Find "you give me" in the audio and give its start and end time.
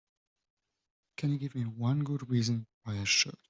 1.33-1.63